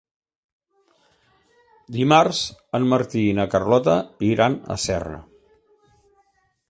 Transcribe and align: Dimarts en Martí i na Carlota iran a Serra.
Dimarts 1.97 2.39
en 2.79 2.89
Martí 2.95 3.21
i 3.33 3.37
na 3.41 3.47
Carlota 3.55 3.95
iran 4.33 4.57
a 4.77 4.79
Serra. 4.89 5.21